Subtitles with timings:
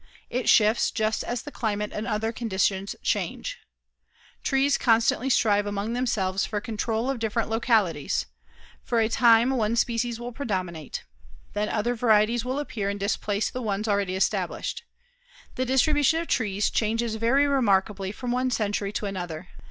[0.31, 3.59] It shifts just as the climate and other conditions change.
[4.41, 8.25] Trees constantly strive among themselves for control of different localities.
[8.83, 11.03] For a time one species will predominate.
[11.53, 14.83] Then other varieties will appear and displace the ones already established.
[15.53, 19.49] The distribution of trees changes very remarkably from one century to another.